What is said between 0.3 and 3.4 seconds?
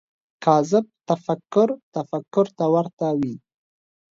کاذب تفکر تفکر ته ورته وي